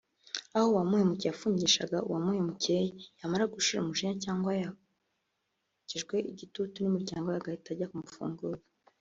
[0.55, 2.81] aho uwahemukiwe yafungishaka uwamuhemukiwe
[3.19, 8.65] yamara gushira umujinya cyangwa yokejwe igitutu n’imiryango agahita ajya kumufunguza